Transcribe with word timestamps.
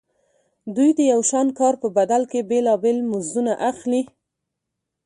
دوی 0.75 0.89
د 0.97 0.99
یو 1.11 1.21
شان 1.29 1.47
کار 1.59 1.73
په 1.81 1.87
بدل 1.97 2.21
کې 2.31 2.47
بېلابېل 2.49 2.97
مزدونه 3.11 3.53
اخلي 3.69 4.01